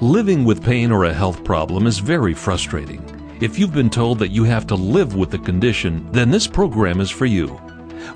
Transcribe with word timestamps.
Living 0.00 0.44
with 0.44 0.64
pain 0.64 0.90
or 0.90 1.04
a 1.04 1.14
health 1.14 1.44
problem 1.44 1.86
is 1.86 2.00
very 2.00 2.34
frustrating. 2.34 3.00
If 3.40 3.56
you've 3.56 3.72
been 3.72 3.88
told 3.88 4.18
that 4.18 4.32
you 4.32 4.42
have 4.42 4.66
to 4.66 4.74
live 4.74 5.14
with 5.14 5.30
the 5.30 5.38
condition, 5.38 6.10
then 6.10 6.28
this 6.28 6.48
program 6.48 7.00
is 7.00 7.08
for 7.08 7.24
you. 7.24 7.60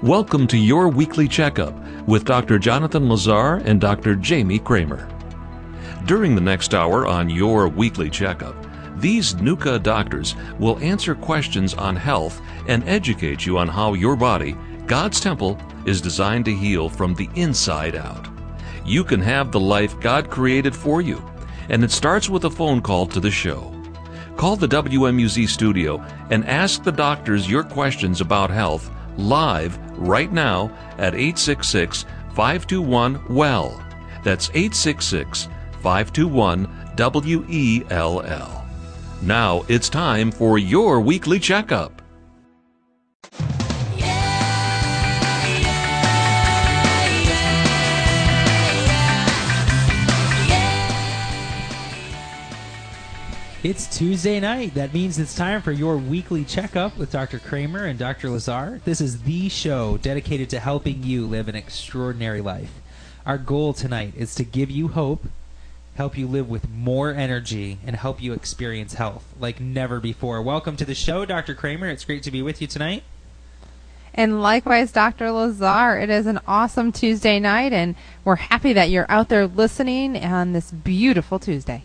Welcome 0.02 0.48
to 0.48 0.58
your 0.58 0.88
weekly 0.88 1.28
checkup 1.28 1.72
with 2.08 2.24
Dr. 2.24 2.58
Jonathan 2.58 3.08
Lazar 3.08 3.62
and 3.64 3.80
Dr. 3.80 4.16
Jamie 4.16 4.58
Kramer. 4.58 5.08
During 6.06 6.34
the 6.34 6.40
next 6.40 6.74
hour 6.74 7.06
on 7.06 7.30
your 7.30 7.68
weekly 7.68 8.10
checkup, 8.10 8.56
these 9.00 9.34
NUCCA 9.34 9.80
doctors 9.80 10.34
will 10.58 10.76
answer 10.80 11.14
questions 11.14 11.74
on 11.74 11.94
health 11.94 12.42
and 12.66 12.82
educate 12.88 13.46
you 13.46 13.58
on 13.58 13.68
how 13.68 13.92
your 13.94 14.16
body, 14.16 14.56
God's 14.88 15.20
temple, 15.20 15.56
is 15.86 16.00
designed 16.00 16.46
to 16.46 16.52
heal 16.52 16.88
from 16.88 17.14
the 17.14 17.30
inside 17.36 17.94
out. 17.94 18.26
You 18.84 19.04
can 19.04 19.20
have 19.20 19.52
the 19.52 19.60
life 19.60 20.00
God 20.00 20.30
created 20.30 20.74
for 20.74 21.00
you 21.00 21.24
and 21.70 21.82
it 21.82 21.90
starts 21.90 22.28
with 22.28 22.44
a 22.44 22.50
phone 22.50 22.82
call 22.82 23.06
to 23.06 23.20
the 23.20 23.30
show. 23.30 23.72
Call 24.36 24.56
the 24.56 24.68
WMUZ 24.68 25.48
studio 25.48 26.04
and 26.30 26.44
ask 26.46 26.82
the 26.82 26.92
doctors 26.92 27.48
your 27.50 27.62
questions 27.62 28.20
about 28.20 28.50
health 28.50 28.90
live 29.16 29.78
right 29.98 30.32
now 30.32 30.70
at 30.98 31.14
866 31.14 32.04
521 32.34 33.34
WELL. 33.34 33.82
That's 34.24 34.50
866 34.50 35.48
521 35.82 36.68
WELL. 37.88 38.64
Now 39.22 39.64
it's 39.68 39.88
time 39.88 40.30
for 40.30 40.58
your 40.58 41.00
weekly 41.00 41.38
checkup. 41.38 41.99
It's 53.62 53.94
Tuesday 53.94 54.40
night. 54.40 54.72
That 54.72 54.94
means 54.94 55.18
it's 55.18 55.34
time 55.34 55.60
for 55.60 55.70
your 55.70 55.98
weekly 55.98 56.46
checkup 56.46 56.96
with 56.96 57.12
Dr. 57.12 57.38
Kramer 57.38 57.84
and 57.84 57.98
Dr. 57.98 58.30
Lazar. 58.30 58.80
This 58.86 59.02
is 59.02 59.24
the 59.24 59.50
show 59.50 59.98
dedicated 59.98 60.48
to 60.48 60.60
helping 60.60 61.02
you 61.02 61.26
live 61.26 61.46
an 61.46 61.54
extraordinary 61.54 62.40
life. 62.40 62.80
Our 63.26 63.36
goal 63.36 63.74
tonight 63.74 64.14
is 64.16 64.34
to 64.36 64.44
give 64.44 64.70
you 64.70 64.88
hope, 64.88 65.26
help 65.96 66.16
you 66.16 66.26
live 66.26 66.48
with 66.48 66.70
more 66.70 67.12
energy, 67.12 67.76
and 67.84 67.96
help 67.96 68.22
you 68.22 68.32
experience 68.32 68.94
health 68.94 69.26
like 69.38 69.60
never 69.60 70.00
before. 70.00 70.40
Welcome 70.40 70.78
to 70.78 70.86
the 70.86 70.94
show, 70.94 71.26
Dr. 71.26 71.54
Kramer. 71.54 71.90
It's 71.90 72.06
great 72.06 72.22
to 72.22 72.30
be 72.30 72.40
with 72.40 72.62
you 72.62 72.66
tonight. 72.66 73.02
And 74.14 74.40
likewise, 74.40 74.90
Dr. 74.90 75.30
Lazar, 75.32 75.98
it 75.98 76.08
is 76.08 76.24
an 76.24 76.40
awesome 76.48 76.92
Tuesday 76.92 77.38
night, 77.38 77.74
and 77.74 77.94
we're 78.24 78.36
happy 78.36 78.72
that 78.72 78.88
you're 78.88 79.10
out 79.10 79.28
there 79.28 79.46
listening 79.46 80.16
on 80.16 80.54
this 80.54 80.70
beautiful 80.70 81.38
Tuesday. 81.38 81.82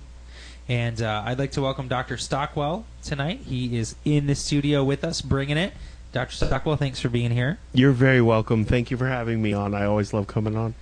And 0.67 1.01
uh, 1.01 1.23
I'd 1.25 1.37
like 1.37 1.51
to 1.51 1.61
welcome 1.61 1.87
Dr. 1.87 2.17
Stockwell 2.17 2.85
tonight. 3.03 3.41
He 3.45 3.77
is 3.77 3.95
in 4.03 4.25
the 4.25 4.35
studio 4.35 4.83
with 4.83 5.03
us, 5.03 5.21
bringing 5.21 5.57
it. 5.57 5.73
Dr. 6.11 6.33
Stockwell, 6.33 6.77
thanks 6.77 6.99
for 6.99 7.09
being 7.09 7.31
here. 7.31 7.59
You're 7.73 7.91
very 7.91 8.21
welcome. 8.21 8.65
Thank 8.65 8.89
you 8.89 8.97
for 8.97 9.07
having 9.07 9.41
me 9.41 9.53
on. 9.53 9.75
I 9.75 9.85
always 9.85 10.13
love 10.13 10.25
coming 10.27 10.55
on. 10.55 10.73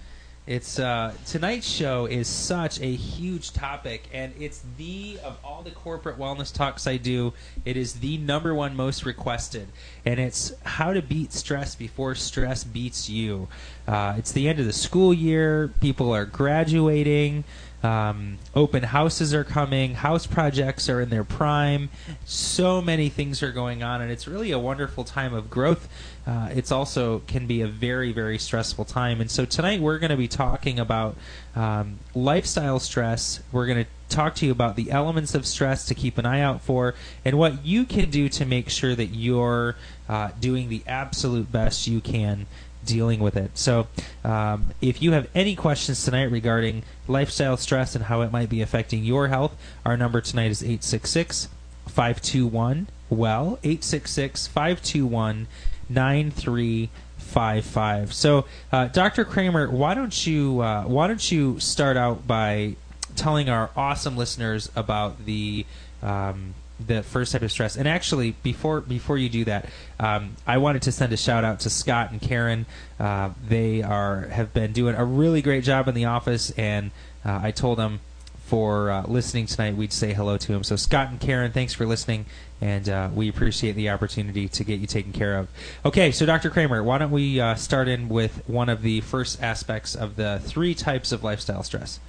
It's 0.45 0.77
uh, 0.77 1.13
tonight's 1.25 1.67
show 1.67 2.05
is 2.05 2.27
such 2.27 2.81
a 2.81 2.95
huge 2.95 3.53
topic, 3.53 4.09
and 4.13 4.33
it's 4.37 4.61
the 4.77 5.17
of 5.23 5.37
all 5.41 5.61
the 5.61 5.71
corporate 5.71 6.19
wellness 6.19 6.53
talks 6.53 6.85
I 6.85 6.97
do, 6.97 7.33
it 7.63 7.77
is 7.77 7.93
the 7.93 8.17
number 8.17 8.53
one 8.53 8.75
most 8.75 9.05
requested, 9.05 9.69
and 10.05 10.19
it's 10.19 10.51
how 10.63 10.91
to 10.91 11.01
beat 11.01 11.31
stress 11.31 11.75
before 11.75 12.13
stress 12.15 12.65
beats 12.65 13.09
you. 13.09 13.47
Uh, 13.87 14.15
it's 14.17 14.33
the 14.33 14.49
end 14.49 14.59
of 14.59 14.65
the 14.65 14.73
school 14.73 15.13
year; 15.13 15.69
people 15.79 16.13
are 16.13 16.25
graduating. 16.25 17.45
Um, 17.83 18.37
open 18.55 18.83
houses 18.83 19.33
are 19.33 19.43
coming. 19.43 19.95
House 19.95 20.25
projects 20.25 20.87
are 20.87 21.01
in 21.01 21.09
their 21.09 21.25
prime. 21.25 21.89
So 22.23 22.81
many 22.81 23.09
things 23.09 23.43
are 23.43 23.51
going 23.51 23.83
on, 23.83 24.01
and 24.01 24.09
it's 24.09 24.27
really 24.27 24.51
a 24.51 24.59
wonderful 24.59 25.03
time 25.03 25.33
of 25.33 25.49
growth. 25.49 25.89
Uh, 26.25 26.49
it's 26.53 26.71
also 26.71 27.19
can 27.27 27.45
be 27.45 27.61
a 27.61 27.67
very, 27.67 28.13
very 28.13 28.37
stressful 28.37 28.85
time. 28.85 29.19
And 29.19 29.29
so 29.29 29.43
tonight 29.43 29.81
we're 29.81 29.99
going 29.99 30.11
to 30.11 30.17
be 30.17 30.29
talking 30.29 30.79
about 30.79 31.17
um, 31.55 31.99
lifestyle 32.15 32.79
stress. 32.79 33.41
We're 33.51 33.67
going 33.67 33.83
to 33.83 33.89
talk 34.07 34.35
to 34.35 34.45
you 34.45 34.51
about 34.51 34.77
the 34.77 34.91
elements 34.91 35.35
of 35.35 35.45
stress 35.45 35.85
to 35.87 35.95
keep 35.95 36.17
an 36.17 36.25
eye 36.25 36.39
out 36.39 36.61
for, 36.61 36.95
and 37.25 37.37
what 37.37 37.65
you 37.65 37.83
can 37.83 38.09
do 38.09 38.29
to 38.29 38.45
make 38.45 38.69
sure 38.69 38.95
that 38.95 39.07
you're 39.07 39.75
uh, 40.07 40.29
doing 40.39 40.69
the 40.69 40.83
absolute 40.87 41.51
best 41.51 41.87
you 41.87 41.99
can 41.99 42.45
dealing 42.85 43.19
with 43.19 43.37
it. 43.37 43.57
So, 43.57 43.87
um, 44.23 44.67
if 44.81 45.01
you 45.01 45.13
have 45.13 45.27
any 45.33 45.55
questions 45.55 46.03
tonight 46.03 46.29
regarding 46.31 46.83
lifestyle 47.07 47.57
stress 47.57 47.95
and 47.95 48.05
how 48.05 48.21
it 48.21 48.31
might 48.31 48.49
be 48.49 48.61
affecting 48.61 49.03
your 49.03 49.27
health, 49.27 49.55
our 49.85 49.97
number 49.97 50.21
tonight 50.21 50.51
is 50.51 50.63
866 50.63 51.49
521 51.87 52.87
well 53.09 53.59
866 53.63 54.47
521 54.47 55.47
9355 55.89 58.13
so 58.13 58.45
uh, 58.71 58.87
dr 58.87 59.25
kramer 59.25 59.69
why 59.69 59.93
don't 59.93 60.25
you 60.25 60.61
uh, 60.61 60.83
why 60.83 61.07
don't 61.07 61.29
you 61.31 61.59
start 61.59 61.97
out 61.97 62.25
by 62.25 62.77
telling 63.15 63.49
our 63.49 63.69
awesome 63.75 64.15
listeners 64.17 64.71
about 64.75 65.25
the 65.25 65.65
um, 66.01 66.55
the 66.79 67.03
first 67.03 67.31
type 67.31 67.41
of 67.41 67.51
stress. 67.51 67.75
And 67.75 67.87
actually, 67.87 68.31
before 68.43 68.81
before 68.81 69.17
you 69.17 69.29
do 69.29 69.45
that, 69.45 69.69
um, 69.99 70.35
I 70.45 70.57
wanted 70.57 70.81
to 70.83 70.91
send 70.91 71.13
a 71.13 71.17
shout 71.17 71.43
out 71.43 71.59
to 71.61 71.69
Scott 71.69 72.11
and 72.11 72.21
Karen. 72.21 72.65
Uh, 72.99 73.31
they 73.47 73.81
are 73.81 74.21
have 74.27 74.53
been 74.53 74.73
doing 74.73 74.95
a 74.95 75.05
really 75.05 75.41
great 75.41 75.63
job 75.63 75.87
in 75.87 75.95
the 75.95 76.05
office, 76.05 76.51
and 76.51 76.91
uh, 77.25 77.39
I 77.43 77.51
told 77.51 77.77
them 77.77 77.99
for 78.45 78.91
uh, 78.91 79.03
listening 79.07 79.45
tonight 79.45 79.75
we'd 79.75 79.93
say 79.93 80.13
hello 80.13 80.37
to 80.37 80.51
them. 80.51 80.63
So 80.63 80.75
Scott 80.75 81.09
and 81.09 81.19
Karen, 81.19 81.51
thanks 81.51 81.73
for 81.73 81.85
listening, 81.85 82.25
and 82.61 82.87
uh, 82.89 83.09
we 83.13 83.29
appreciate 83.29 83.73
the 83.73 83.89
opportunity 83.89 84.47
to 84.49 84.63
get 84.63 84.79
you 84.79 84.87
taken 84.87 85.13
care 85.13 85.37
of. 85.37 85.47
Okay, 85.85 86.11
so 86.11 86.25
Dr. 86.25 86.49
Kramer, 86.49 86.83
why 86.83 86.97
don't 86.97 87.11
we 87.11 87.39
uh, 87.39 87.55
start 87.55 87.87
in 87.87 88.09
with 88.09 88.47
one 88.47 88.69
of 88.69 88.81
the 88.81 89.01
first 89.01 89.41
aspects 89.41 89.95
of 89.95 90.17
the 90.17 90.41
three 90.43 90.75
types 90.75 91.11
of 91.11 91.23
lifestyle 91.23 91.63
stress? 91.63 91.99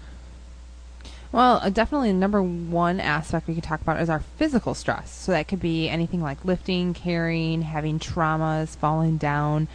Well, 1.34 1.58
uh, 1.60 1.68
definitely 1.68 2.12
the 2.12 2.18
number 2.18 2.40
one 2.40 3.00
aspect 3.00 3.48
we 3.48 3.56
could 3.56 3.64
talk 3.64 3.80
about 3.80 4.00
is 4.00 4.08
our 4.08 4.20
physical 4.20 4.72
stress. 4.72 5.10
So 5.10 5.32
that 5.32 5.48
could 5.48 5.58
be 5.58 5.88
anything 5.88 6.22
like 6.22 6.44
lifting, 6.44 6.94
carrying, 6.94 7.62
having 7.62 7.98
traumas, 7.98 8.76
falling 8.76 9.16
down, 9.16 9.66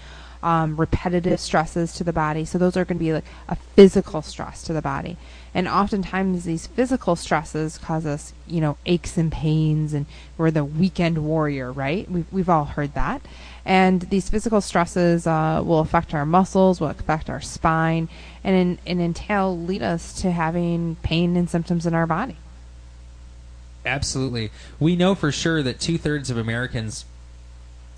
um, 0.42 0.78
repetitive 0.78 1.38
stresses 1.38 1.94
to 1.96 2.06
the 2.06 2.14
body. 2.14 2.46
So 2.46 2.58
those 2.58 2.78
are 2.78 2.86
going 2.86 2.98
to 2.98 3.04
be 3.04 3.12
like 3.12 3.26
a 3.50 3.58
physical 3.58 4.22
stress 4.22 4.64
to 4.64 4.74
the 4.74 4.82
body. 4.82 5.18
And 5.54 5.68
oftentimes 5.68 6.46
these 6.46 6.66
physical 6.66 7.18
stresses 7.18 7.78
cause 7.78 8.06
us, 8.06 8.32
you 8.48 8.62
know, 8.62 8.78
aches 8.86 9.18
and 9.18 9.30
pains, 9.30 9.94
and 9.94 10.06
we're 10.38 10.52
the 10.52 10.64
weekend 10.64 11.26
warrior, 11.26 11.74
right? 11.74 12.10
We've, 12.10 12.32
we've 12.32 12.50
all 12.50 12.64
heard 12.64 12.94
that. 12.94 13.22
And 13.66 14.02
these 14.04 14.30
physical 14.30 14.62
stresses 14.62 15.28
uh, 15.28 15.62
will 15.64 15.80
affect 15.80 16.14
our 16.14 16.26
muscles, 16.26 16.80
will 16.80 16.88
affect 16.88 17.30
our 17.30 17.42
spine, 17.42 18.10
and, 18.44 18.56
in, 18.56 18.80
and 18.88 19.02
entail 19.02 19.58
lead 19.58 19.82
us 19.82 20.14
to 20.22 20.32
having 20.32 20.96
pain 21.04 21.36
and 21.36 21.50
symptoms 21.50 21.86
in 21.86 21.94
our 21.94 22.08
body. 22.08 22.38
Absolutely. 23.86 24.52
We 24.80 24.96
know 24.96 25.16
for 25.16 25.32
sure 25.32 25.64
that 25.64 25.80
two 25.80 25.98
thirds 25.98 26.30
of 26.30 26.38
Americans 26.38 27.06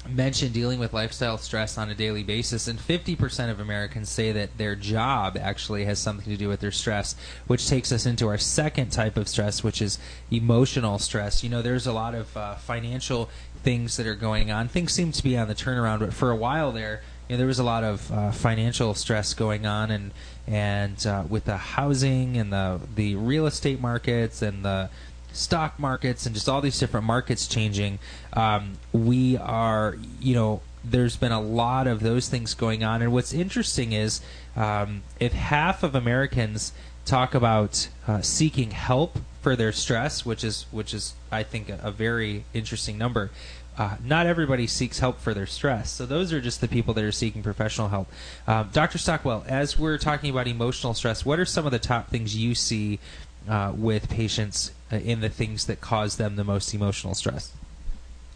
mention 0.10 0.52
dealing 0.52 0.80
with 0.80 0.94
lifestyle 0.94 1.38
stress 1.38 1.78
on 1.78 1.90
a 1.90 1.96
daily 1.96 2.24
basis, 2.24 2.68
and 2.68 2.80
50% 2.80 3.52
of 3.52 3.60
Americans 3.60 4.10
say 4.10 4.32
that 4.32 4.58
their 4.58 4.76
job 4.76 5.38
actually 5.40 5.86
has 5.86 6.00
something 6.00 6.32
to 6.32 6.38
do 6.38 6.50
with 6.50 6.60
their 6.60 6.72
stress, 6.72 7.16
which 7.48 7.68
takes 7.68 7.92
us 7.92 8.06
into 8.06 8.28
our 8.28 8.38
second 8.38 8.92
type 8.92 9.18
of 9.18 9.28
stress, 9.28 9.64
which 9.64 9.82
is 9.82 10.00
emotional 10.32 10.98
stress. 11.00 11.44
You 11.44 11.50
know, 11.50 11.62
there's 11.62 11.88
a 11.88 11.94
lot 11.94 12.16
of 12.16 12.36
uh, 12.36 12.56
financial 12.56 13.30
things 13.64 13.98
that 13.98 14.08
are 14.08 14.16
going 14.16 14.52
on. 14.52 14.68
Things 14.68 14.92
seem 14.92 15.12
to 15.12 15.24
be 15.24 15.38
on 15.38 15.48
the 15.48 15.56
turnaround, 15.56 16.00
but 16.00 16.14
for 16.14 16.32
a 16.32 16.36
while 16.36 16.72
there, 16.72 17.02
you 17.30 17.36
know, 17.36 17.38
there 17.38 17.48
was 17.48 17.60
a 17.60 17.64
lot 17.64 17.84
of 17.84 18.12
uh, 18.12 18.32
financial 18.32 18.94
stress 18.94 19.34
going 19.34 19.66
on, 19.66 19.90
and 19.90 20.12
and 20.48 21.06
uh, 21.08 21.24
with 21.30 21.46
the 21.46 21.56
housing 21.56 22.36
and 22.38 22.52
the 22.52 22.82
the 22.96 23.16
real 23.16 23.46
estate 23.46 23.80
markets 23.80 24.42
and 24.42 24.66
the 24.66 24.90
stock 25.34 25.80
markets 25.80 26.26
and 26.26 26.36
just 26.36 26.48
all 26.50 26.62
these 26.62 26.80
different 26.80 27.06
markets 27.06 27.48
changing, 27.48 28.00
um, 28.34 28.74
we 28.92 29.38
are, 29.38 29.98
you 30.20 30.36
know, 30.36 30.62
there's 30.84 31.16
been 31.16 31.32
a 31.32 31.42
lot 31.42 31.88
of 31.88 32.02
those 32.02 32.28
things 32.28 32.54
going 32.54 32.84
on. 32.84 33.02
And 33.02 33.12
what's 33.12 33.34
interesting 33.34 33.94
is 33.94 34.22
um, 34.56 35.04
if 35.20 35.34
half 35.34 35.84
of 35.84 35.96
Americans 35.96 36.74
talk 37.06 37.34
about 37.34 37.88
uh, 38.08 38.22
seeking 38.22 38.72
help 38.72 39.20
for 39.42 39.56
their 39.56 39.72
stress, 39.72 40.26
which 40.26 40.44
is 40.44 40.66
which 40.72 40.94
is 40.94 41.14
I 41.32 41.44
think 41.44 41.70
a, 41.70 41.80
a 41.84 41.92
very 41.92 42.46
interesting 42.54 42.98
number. 42.98 43.32
Uh, 43.78 43.96
not 44.04 44.26
everybody 44.26 44.68
seeks 44.68 45.00
help 45.00 45.20
for 45.20 45.34
their 45.34 45.46
stress, 45.46 45.90
so 45.90 46.06
those 46.06 46.34
are 46.34 46.42
just 46.42 46.62
the 46.62 46.68
people 46.68 46.94
that 46.94 47.04
are 47.04 47.12
seeking 47.12 47.42
professional 47.42 47.88
help. 47.88 48.08
Um, 48.46 48.70
Dr. 48.74 48.98
Stockwell, 48.98 49.46
as 49.48 49.80
we're 49.80 49.98
talking 49.98 50.30
about 50.30 50.48
emotional 50.48 50.94
stress, 50.94 51.26
what 51.26 51.40
are 51.40 51.46
some 51.46 51.66
of 51.66 51.72
the 51.72 51.80
top 51.80 52.10
things 52.10 52.36
you 52.36 52.54
see 52.54 53.00
uh, 53.48 53.74
with 53.76 54.10
patients 54.10 54.72
uh, 54.92 54.98
in 54.98 55.22
the 55.22 55.30
things 55.30 55.66
that 55.66 55.82
cause 55.82 56.18
them 56.18 56.36
the 56.36 56.44
most 56.44 56.74
emotional 56.74 57.14
stress? 57.14 57.54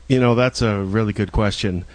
You 0.07 0.19
know, 0.19 0.35
that's 0.35 0.61
a 0.61 0.81
really 0.81 1.13
good 1.13 1.31
question. 1.31 1.85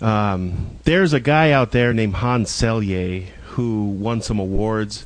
Um, 0.00 0.78
there's 0.84 1.12
a 1.12 1.20
guy 1.20 1.52
out 1.52 1.72
there 1.72 1.92
named 1.92 2.14
Hans 2.14 2.50
Selye 2.50 3.26
who 3.50 3.84
won 3.84 4.22
some 4.22 4.38
awards 4.38 5.04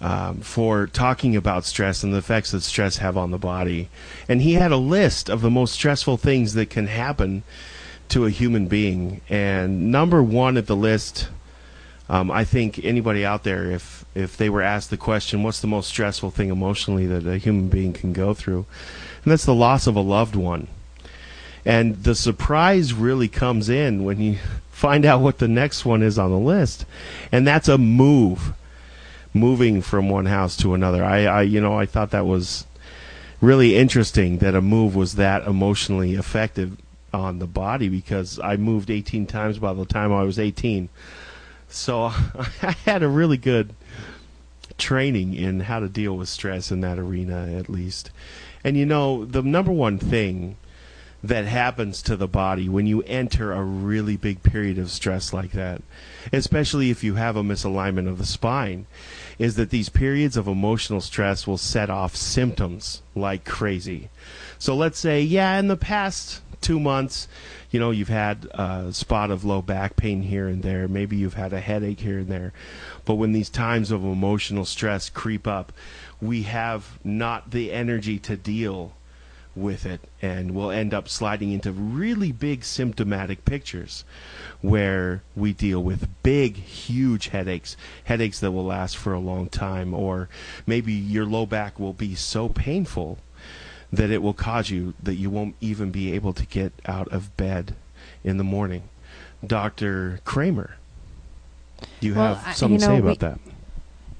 um, 0.00 0.40
for 0.40 0.86
talking 0.86 1.36
about 1.36 1.64
stress 1.64 2.02
and 2.02 2.12
the 2.12 2.18
effects 2.18 2.50
that 2.50 2.62
stress 2.62 2.98
have 2.98 3.16
on 3.16 3.30
the 3.30 3.38
body. 3.38 3.88
And 4.28 4.42
he 4.42 4.54
had 4.54 4.72
a 4.72 4.76
list 4.76 5.30
of 5.30 5.40
the 5.40 5.50
most 5.50 5.72
stressful 5.72 6.16
things 6.16 6.54
that 6.54 6.70
can 6.70 6.88
happen 6.88 7.42
to 8.08 8.26
a 8.26 8.30
human 8.30 8.66
being. 8.66 9.20
And 9.28 9.90
number 9.90 10.22
one 10.22 10.56
at 10.56 10.66
the 10.66 10.76
list, 10.76 11.28
um, 12.08 12.30
I 12.30 12.44
think 12.44 12.84
anybody 12.84 13.24
out 13.24 13.44
there, 13.44 13.70
if 13.70 14.04
if 14.14 14.36
they 14.36 14.50
were 14.50 14.62
asked 14.62 14.90
the 14.90 14.96
question, 14.96 15.42
"What's 15.42 15.60
the 15.60 15.66
most 15.66 15.88
stressful 15.88 16.30
thing 16.30 16.50
emotionally 16.50 17.06
that 17.06 17.26
a 17.26 17.38
human 17.38 17.68
being 17.68 17.92
can 17.92 18.12
go 18.12 18.34
through?" 18.34 18.66
and 19.24 19.32
that's 19.32 19.46
the 19.46 19.54
loss 19.54 19.86
of 19.86 19.96
a 19.96 20.00
loved 20.00 20.36
one. 20.36 20.68
And 21.64 22.02
the 22.02 22.14
surprise 22.14 22.92
really 22.92 23.28
comes 23.28 23.68
in 23.68 24.04
when 24.04 24.20
you 24.20 24.38
find 24.70 25.04
out 25.04 25.20
what 25.20 25.38
the 25.38 25.48
next 25.48 25.84
one 25.84 26.02
is 26.02 26.18
on 26.18 26.30
the 26.30 26.38
list, 26.38 26.84
and 27.32 27.46
that's 27.46 27.68
a 27.68 27.78
move 27.78 28.52
moving 29.32 29.82
from 29.82 30.08
one 30.08 30.26
house 30.26 30.56
to 30.58 30.74
another. 30.74 31.02
I, 31.02 31.24
I 31.24 31.42
you 31.42 31.60
know, 31.60 31.78
I 31.78 31.86
thought 31.86 32.10
that 32.10 32.26
was 32.26 32.66
really 33.40 33.76
interesting 33.76 34.38
that 34.38 34.54
a 34.54 34.60
move 34.60 34.94
was 34.94 35.14
that 35.14 35.46
emotionally 35.46 36.14
effective 36.14 36.76
on 37.12 37.38
the 37.38 37.46
body 37.46 37.88
because 37.88 38.38
I 38.40 38.56
moved 38.56 38.90
18 38.90 39.26
times 39.26 39.58
by 39.58 39.72
the 39.72 39.84
time 39.84 40.12
I 40.12 40.22
was 40.22 40.38
18. 40.38 40.88
So 41.74 42.04
I 42.62 42.76
had 42.84 43.02
a 43.02 43.08
really 43.08 43.36
good 43.36 43.74
training 44.78 45.34
in 45.34 45.60
how 45.60 45.80
to 45.80 45.88
deal 45.88 46.16
with 46.16 46.28
stress 46.28 46.70
in 46.70 46.80
that 46.80 46.98
arena 46.98 47.56
at 47.56 47.68
least. 47.68 48.10
And 48.62 48.76
you 48.76 48.86
know, 48.86 49.24
the 49.24 49.42
number 49.42 49.72
one 49.72 49.98
thing 49.98 50.56
that 51.22 51.46
happens 51.46 52.02
to 52.02 52.16
the 52.16 52.28
body 52.28 52.68
when 52.68 52.86
you 52.86 53.02
enter 53.04 53.52
a 53.52 53.62
really 53.62 54.14
big 54.16 54.42
period 54.42 54.78
of 54.78 54.90
stress 54.90 55.32
like 55.32 55.52
that, 55.52 55.80
especially 56.32 56.90
if 56.90 57.02
you 57.02 57.14
have 57.14 57.34
a 57.34 57.42
misalignment 57.42 58.08
of 58.08 58.18
the 58.18 58.26
spine, 58.26 58.86
is 59.38 59.56
that 59.56 59.70
these 59.70 59.88
periods 59.88 60.36
of 60.36 60.46
emotional 60.46 61.00
stress 61.00 61.46
will 61.46 61.56
set 61.56 61.88
off 61.88 62.14
symptoms 62.14 63.00
like 63.14 63.44
crazy. 63.44 64.10
So 64.58 64.76
let's 64.76 64.98
say, 64.98 65.22
yeah, 65.22 65.58
in 65.58 65.68
the 65.68 65.76
past 65.78 66.42
two 66.60 66.80
months, 66.80 67.28
you 67.70 67.80
know, 67.80 67.90
you've 67.90 68.08
had 68.08 68.46
a 68.52 68.92
spot 68.92 69.30
of 69.30 69.44
low 69.44 69.62
back 69.62 69.96
pain 69.96 70.22
here 70.22 70.48
and 70.48 70.62
there. 70.62 70.88
Maybe 70.88 71.16
you've 71.16 71.34
had 71.34 71.52
a 71.52 71.60
headache 71.60 72.00
here 72.00 72.18
and 72.18 72.28
there. 72.28 72.52
But 73.04 73.14
when 73.14 73.32
these 73.32 73.50
times 73.50 73.90
of 73.90 74.04
emotional 74.04 74.64
stress 74.64 75.08
creep 75.08 75.46
up, 75.46 75.72
we 76.20 76.42
have 76.42 76.98
not 77.04 77.50
the 77.50 77.72
energy 77.72 78.18
to 78.20 78.36
deal 78.36 78.92
with 79.56 79.86
it 79.86 80.00
and 80.20 80.52
we'll 80.52 80.70
end 80.70 80.92
up 80.92 81.08
sliding 81.08 81.52
into 81.52 81.70
really 81.70 82.32
big 82.32 82.64
symptomatic 82.64 83.44
pictures 83.44 84.04
where 84.60 85.22
we 85.36 85.52
deal 85.52 85.82
with 85.82 86.08
big 86.22 86.56
huge 86.56 87.28
headaches 87.28 87.76
headaches 88.04 88.40
that 88.40 88.50
will 88.50 88.64
last 88.64 88.96
for 88.96 89.12
a 89.12 89.20
long 89.20 89.48
time 89.48 89.94
or 89.94 90.28
maybe 90.66 90.92
your 90.92 91.24
low 91.24 91.46
back 91.46 91.78
will 91.78 91.92
be 91.92 92.14
so 92.14 92.48
painful 92.48 93.18
that 93.92 94.10
it 94.10 94.22
will 94.22 94.34
cause 94.34 94.70
you 94.70 94.94
that 95.02 95.14
you 95.14 95.30
won't 95.30 95.54
even 95.60 95.90
be 95.90 96.12
able 96.12 96.32
to 96.32 96.46
get 96.46 96.72
out 96.86 97.08
of 97.08 97.36
bed 97.36 97.74
in 98.22 98.36
the 98.38 98.44
morning 98.44 98.82
dr 99.46 100.20
kramer 100.24 100.76
do 102.00 102.06
you 102.08 102.14
Well, 102.14 102.34
have 102.36 102.46
I- 102.48 102.52
something 102.52 102.74
you 102.74 102.78
to 102.80 102.84
say 102.86 102.98
about 102.98 103.08
we- 103.10 103.16
that 103.16 103.38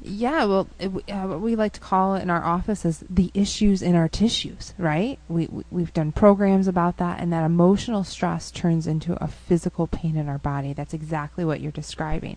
Yeah, 0.06 0.44
well, 0.44 0.68
it, 0.78 0.88
uh, 1.10 1.26
what 1.28 1.40
we 1.40 1.56
like 1.56 1.72
to 1.72 1.80
call 1.80 2.14
it 2.14 2.22
in 2.22 2.28
our 2.28 2.44
office 2.44 2.84
is 2.84 3.02
the 3.08 3.30
issues 3.32 3.80
in 3.80 3.94
our 3.94 4.06
tissues, 4.06 4.74
right? 4.76 5.18
We, 5.30 5.46
we 5.46 5.64
we've 5.70 5.94
done 5.94 6.12
programs 6.12 6.68
about 6.68 6.98
that, 6.98 7.20
and 7.20 7.32
that 7.32 7.42
emotional 7.42 8.04
stress 8.04 8.50
turns 8.50 8.86
into 8.86 9.14
a 9.24 9.28
physical 9.28 9.86
pain 9.86 10.18
in 10.18 10.28
our 10.28 10.36
body. 10.36 10.74
That's 10.74 10.92
exactly 10.92 11.42
what 11.42 11.62
you're 11.62 11.72
describing. 11.72 12.36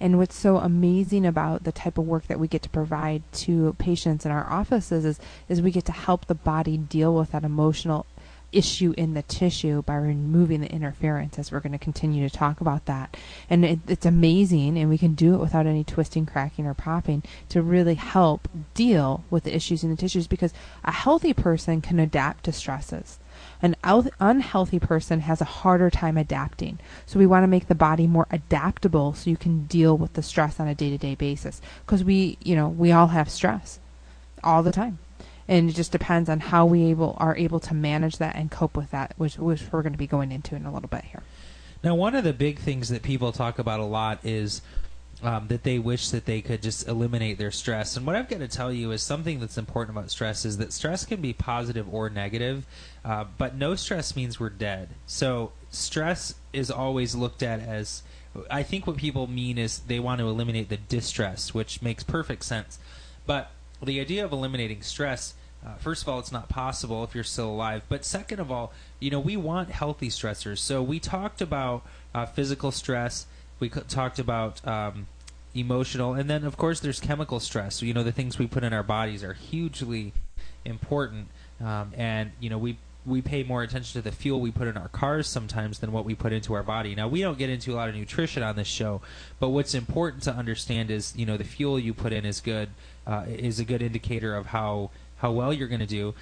And 0.00 0.18
what's 0.18 0.36
so 0.36 0.58
amazing 0.58 1.24
about 1.26 1.64
the 1.64 1.72
type 1.72 1.98
of 1.98 2.06
work 2.06 2.26
that 2.26 2.40
we 2.40 2.48
get 2.48 2.62
to 2.62 2.68
provide 2.68 3.22
to 3.32 3.74
patients 3.78 4.24
in 4.24 4.32
our 4.32 4.50
offices 4.50 5.04
is 5.04 5.18
is 5.48 5.62
we 5.62 5.70
get 5.70 5.84
to 5.86 5.92
help 5.92 6.26
the 6.26 6.34
body 6.34 6.76
deal 6.76 7.14
with 7.14 7.32
that 7.32 7.44
emotional 7.44 8.06
issue 8.54 8.94
in 8.96 9.14
the 9.14 9.22
tissue 9.22 9.82
by 9.82 9.96
removing 9.96 10.60
the 10.60 10.70
interference 10.70 11.38
as 11.38 11.50
we're 11.50 11.60
going 11.60 11.72
to 11.72 11.78
continue 11.78 12.28
to 12.28 12.34
talk 12.34 12.60
about 12.60 12.86
that. 12.86 13.16
And 13.50 13.64
it, 13.64 13.78
it's 13.88 14.06
amazing 14.06 14.78
and 14.78 14.88
we 14.88 14.98
can 14.98 15.14
do 15.14 15.34
it 15.34 15.40
without 15.40 15.66
any 15.66 15.84
twisting 15.84 16.26
cracking 16.26 16.66
or 16.66 16.74
popping 16.74 17.22
to 17.48 17.62
really 17.62 17.94
help 17.94 18.48
deal 18.74 19.24
with 19.30 19.44
the 19.44 19.54
issues 19.54 19.84
in 19.84 19.90
the 19.90 19.96
tissues 19.96 20.26
because 20.26 20.52
a 20.84 20.92
healthy 20.92 21.32
person 21.32 21.80
can 21.80 21.98
adapt 21.98 22.44
to 22.44 22.52
stresses. 22.52 23.18
An 23.60 23.76
unhealthy 23.84 24.78
person 24.78 25.20
has 25.20 25.40
a 25.40 25.46
harder 25.46 25.90
time 25.90 26.16
adapting. 26.16 26.78
So 27.06 27.18
we 27.18 27.26
want 27.26 27.42
to 27.42 27.48
make 27.48 27.68
the 27.68 27.74
body 27.74 28.06
more 28.06 28.26
adaptable 28.30 29.14
so 29.14 29.30
you 29.30 29.36
can 29.36 29.66
deal 29.66 29.96
with 29.96 30.12
the 30.12 30.22
stress 30.22 30.60
on 30.60 30.68
a 30.68 30.74
day-to-day 30.74 31.14
basis 31.16 31.60
because 31.84 32.04
we 32.04 32.38
you 32.42 32.54
know 32.54 32.68
we 32.68 32.92
all 32.92 33.08
have 33.08 33.30
stress 33.30 33.78
all 34.42 34.62
the 34.62 34.72
time 34.72 34.98
and 35.48 35.70
it 35.70 35.74
just 35.74 35.92
depends 35.92 36.28
on 36.28 36.40
how 36.40 36.66
we 36.66 36.84
able 36.90 37.16
are 37.18 37.36
able 37.36 37.60
to 37.60 37.74
manage 37.74 38.18
that 38.18 38.36
and 38.36 38.50
cope 38.50 38.76
with 38.76 38.90
that, 38.90 39.14
which, 39.16 39.38
which 39.38 39.62
we're 39.70 39.82
going 39.82 39.92
to 39.92 39.98
be 39.98 40.06
going 40.06 40.32
into 40.32 40.54
in 40.54 40.66
a 40.66 40.72
little 40.72 40.88
bit 40.88 41.04
here. 41.04 41.22
Now, 41.82 41.94
one 41.94 42.14
of 42.14 42.24
the 42.24 42.32
big 42.32 42.58
things 42.58 42.88
that 42.88 43.02
people 43.02 43.30
talk 43.30 43.58
about 43.58 43.78
a 43.78 43.84
lot 43.84 44.20
is 44.24 44.62
um, 45.22 45.48
that 45.48 45.62
they 45.62 45.78
wish 45.78 46.10
that 46.10 46.26
they 46.26 46.40
could 46.40 46.62
just 46.62 46.88
eliminate 46.88 47.38
their 47.38 47.50
stress. 47.50 47.96
And 47.96 48.06
what 48.06 48.16
I've 48.16 48.28
got 48.28 48.40
to 48.40 48.48
tell 48.48 48.72
you 48.72 48.90
is 48.90 49.02
something 49.02 49.40
that's 49.40 49.58
important 49.58 49.96
about 49.96 50.10
stress 50.10 50.44
is 50.44 50.58
that 50.58 50.72
stress 50.72 51.04
can 51.04 51.20
be 51.20 51.32
positive 51.32 51.92
or 51.92 52.10
negative, 52.10 52.66
uh, 53.04 53.24
but 53.38 53.54
no 53.54 53.74
stress 53.74 54.16
means 54.16 54.40
we're 54.40 54.50
dead. 54.50 54.90
So 55.06 55.52
stress 55.70 56.34
is 56.52 56.70
always 56.70 57.14
looked 57.14 57.42
at 57.42 57.60
as. 57.60 58.02
I 58.50 58.64
think 58.64 58.86
what 58.86 58.96
people 58.96 59.28
mean 59.28 59.58
is 59.58 59.78
they 59.78 60.00
want 60.00 60.18
to 60.18 60.28
eliminate 60.28 60.68
the 60.68 60.76
distress, 60.76 61.54
which 61.54 61.80
makes 61.82 62.02
perfect 62.02 62.44
sense. 62.44 62.80
But 63.26 63.52
the 63.84 64.00
idea 64.00 64.24
of 64.24 64.32
eliminating 64.32 64.82
stress, 64.82 65.34
uh, 65.64 65.74
first 65.76 66.02
of 66.02 66.08
all, 66.08 66.18
it's 66.18 66.32
not 66.32 66.48
possible 66.48 67.04
if 67.04 67.14
you're 67.14 67.24
still 67.24 67.50
alive. 67.50 67.82
But 67.88 68.04
second 68.04 68.40
of 68.40 68.50
all, 68.50 68.72
you 69.00 69.10
know, 69.10 69.20
we 69.20 69.36
want 69.36 69.70
healthy 69.70 70.08
stressors. 70.08 70.58
So 70.58 70.82
we 70.82 71.00
talked 71.00 71.40
about 71.40 71.86
uh, 72.14 72.26
physical 72.26 72.70
stress. 72.70 73.26
We 73.60 73.70
c- 73.70 73.80
talked 73.88 74.18
about 74.18 74.66
um, 74.66 75.06
emotional, 75.54 76.14
and 76.14 76.28
then 76.28 76.44
of 76.44 76.56
course 76.56 76.80
there's 76.80 77.00
chemical 77.00 77.40
stress. 77.40 77.76
So, 77.76 77.86
you 77.86 77.94
know, 77.94 78.02
the 78.02 78.12
things 78.12 78.38
we 78.38 78.46
put 78.46 78.64
in 78.64 78.72
our 78.72 78.82
bodies 78.82 79.24
are 79.24 79.32
hugely 79.32 80.12
important, 80.64 81.28
um, 81.60 81.92
and 81.96 82.32
you 82.40 82.50
know 82.50 82.58
we 82.58 82.78
we 83.06 83.20
pay 83.20 83.42
more 83.42 83.62
attention 83.62 84.00
to 84.00 84.08
the 84.08 84.14
fuel 84.14 84.40
we 84.40 84.50
put 84.50 84.66
in 84.66 84.76
our 84.76 84.88
cars 84.88 85.26
sometimes 85.26 85.80
than 85.80 85.92
what 85.92 86.04
we 86.04 86.14
put 86.14 86.32
into 86.32 86.54
our 86.54 86.62
body. 86.62 86.94
Now 86.94 87.08
we 87.08 87.20
don't 87.20 87.38
get 87.38 87.50
into 87.50 87.72
a 87.72 87.76
lot 87.76 87.88
of 87.88 87.94
nutrition 87.94 88.42
on 88.42 88.56
this 88.56 88.68
show, 88.68 89.00
but 89.38 89.50
what's 89.50 89.74
important 89.74 90.22
to 90.24 90.32
understand 90.32 90.90
is 90.90 91.14
you 91.16 91.26
know 91.26 91.36
the 91.36 91.44
fuel 91.44 91.78
you 91.78 91.92
put 91.92 92.12
in 92.12 92.24
is 92.24 92.40
good 92.40 92.70
uh, 93.06 93.24
is 93.28 93.60
a 93.60 93.64
good 93.64 93.82
indicator 93.82 94.34
of 94.34 94.46
how 94.46 94.90
how 95.18 95.32
well 95.32 95.52
you're 95.52 95.68
going 95.68 95.80
to 95.80 95.86
do. 95.86 96.14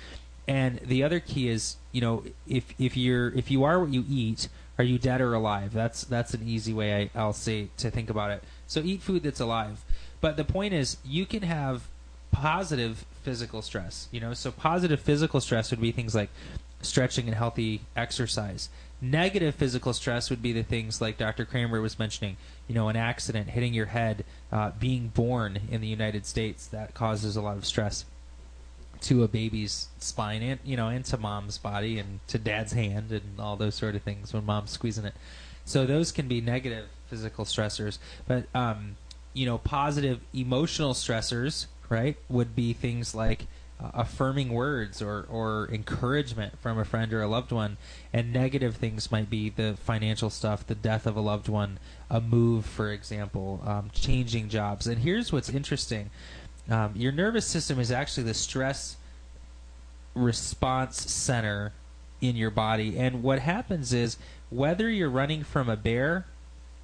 And 0.49 0.79
the 0.79 1.05
other 1.05 1.21
key 1.21 1.49
is 1.49 1.77
you 1.93 2.01
know 2.01 2.25
if 2.49 2.75
if 2.79 2.97
you're 2.97 3.29
if 3.35 3.51
you 3.51 3.65
are 3.65 3.81
what 3.81 3.91
you 3.91 4.05
eat, 4.09 4.49
are 4.79 4.85
you 4.85 4.99
dead 4.99 5.21
or 5.21 5.35
alive? 5.35 5.73
That's 5.73 6.05
that's 6.05 6.35
an 6.35 6.47
easy 6.47 6.73
way 6.73 7.11
I, 7.15 7.19
I'll 7.19 7.33
say 7.33 7.69
to 7.79 7.91
think 7.91 8.11
about 8.11 8.31
it. 8.31 8.43
So 8.67 8.81
eat 8.81 9.03
food 9.03 9.23
that's 9.23 9.41
alive. 9.41 9.85
But 10.21 10.37
the 10.37 10.45
point 10.45 10.73
is, 10.73 10.99
you 11.05 11.27
can 11.27 11.43
have 11.43 11.89
positive 12.31 13.05
physical 13.23 13.63
stress. 13.63 14.09
You 14.11 14.21
know, 14.21 14.35
so 14.35 14.51
positive 14.51 15.01
physical 15.01 15.41
stress 15.41 15.71
would 15.71 15.81
be 15.81 15.93
things 15.93 16.15
like 16.15 16.31
stretching 16.83 17.27
and 17.27 17.35
healthy 17.35 17.83
exercise. 17.97 18.69
Negative 19.01 19.55
physical 19.55 19.93
stress 19.93 20.31
would 20.31 20.43
be 20.43 20.53
the 20.53 20.63
things 20.63 21.01
like 21.01 21.19
Dr. 21.19 21.45
Kramer 21.45 21.81
was 21.81 21.99
mentioning. 21.99 22.37
You 22.69 22.75
know, 22.75 22.89
an 22.89 22.97
accident, 22.97 23.51
hitting 23.51 23.75
your 23.75 23.87
head, 23.87 24.25
uh, 24.53 24.71
being 24.79 25.09
born 25.09 25.59
in 25.71 25.81
the 25.81 25.89
United 25.89 26.27
States 26.27 26.67
that 26.69 26.95
causes 26.95 27.35
a 27.37 27.43
lot 27.43 27.57
of 27.57 27.67
stress 27.67 28.05
to 29.03 29.25
a 29.25 29.29
baby's 29.29 29.89
spine 29.99 30.43
and 30.43 30.61
you 30.65 30.77
know 30.77 30.87
and 30.87 31.05
to 31.05 31.19
mom's 31.19 31.59
body 31.59 31.99
and 31.99 32.21
to 32.29 32.39
dad's 32.39 32.73
hand 32.73 33.11
and 33.11 33.23
all 33.39 33.57
those 33.57 33.75
sort 33.75 33.97
of 33.97 34.03
things 34.03 34.33
when 34.33 34.47
mom's 34.47 34.71
squeezing 34.71 35.05
it. 35.05 35.15
So 35.65 35.87
those 35.87 36.13
can 36.13 36.29
be 36.29 36.41
negative 36.41 36.87
physical 37.09 37.45
stressors, 37.45 37.99
but 38.27 38.47
um, 38.55 38.97
you 39.35 39.47
know 39.47 39.59
positive 39.59 40.21
emotional 40.33 40.95
stressors, 40.95 41.67
right, 41.89 42.17
would 42.29 42.55
be 42.55 42.73
things 42.73 43.15
like 43.15 43.47
affirming 43.95 44.53
words 44.53 45.03
or 45.03 45.27
or 45.31 45.69
encouragement 45.73 46.59
from 46.59 46.79
a 46.79 46.85
friend 46.85 47.13
or 47.13 47.23
a 47.23 47.29
loved 47.29 47.53
one, 47.53 47.77
and 48.13 48.33
negative 48.33 48.77
things 48.77 49.11
might 49.11 49.29
be 49.29 49.51
the 49.51 49.77
financial 49.85 50.31
stuff, 50.31 50.67
the 50.67 50.75
death 50.75 51.07
of 51.07 51.17
a 51.17 51.21
loved 51.21 51.49
one, 51.49 51.79
a 52.11 52.21
move, 52.21 52.65
for 52.65 52.91
example, 52.91 53.61
um, 53.65 53.91
changing 53.93 54.49
jobs. 54.49 54.87
And 54.87 54.99
here's 54.99 55.33
what's 55.33 55.49
interesting. 55.49 56.11
Um, 56.69 56.93
your 56.95 57.13
nervous 57.13 57.47
system 57.47 57.81
is 57.81 57.91
actually 57.91 58.25
the 58.25 58.35
stress 58.35 58.97
response 60.15 61.11
center 61.11 61.73
in 62.21 62.37
your 62.37 62.51
body. 62.51 62.97
And 62.99 63.23
what 63.23 63.41
happens 63.41 63.93
is 63.93 64.17
whether 64.51 64.89
you're 64.89 65.11
running 65.11 65.43
from 65.43 65.69
a 65.69 65.77
bear 65.77 66.27